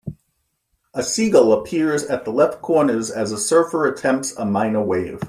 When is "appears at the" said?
1.53-2.31